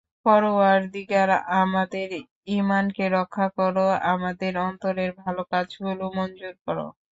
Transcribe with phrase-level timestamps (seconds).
[0.25, 1.29] পরওয়ারদিগার,
[1.61, 2.09] আমাদের
[2.51, 6.85] ইমানকে রক্ষা করো, আমাদের অন্তরের ভালো কাজগুলো মঞ্জুর করো।